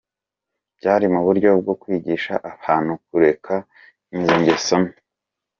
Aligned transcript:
Byari 0.77 1.05
mu 1.13 1.21
buryo 1.25 1.49
bwo 1.61 1.73
kwigisha 1.81 2.33
abantu 2.51 2.93
kureka 3.05 3.53
izo 4.17 4.35
ngeso. 4.41 4.77